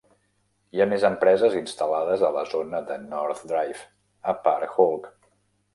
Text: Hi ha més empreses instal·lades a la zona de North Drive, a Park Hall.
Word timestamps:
Hi 0.77 0.81
ha 0.81 0.87
més 0.93 1.05
empreses 1.09 1.57
instal·lades 1.59 2.23
a 2.31 2.33
la 2.39 2.45
zona 2.55 2.81
de 2.89 2.99
North 3.05 3.45
Drive, 3.53 3.87
a 4.35 4.39
Park 4.49 4.77
Hall. 4.79 5.01